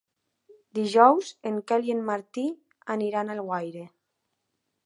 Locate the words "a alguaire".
3.33-3.89